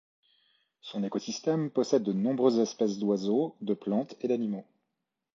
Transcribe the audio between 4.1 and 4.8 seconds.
et d'animaux.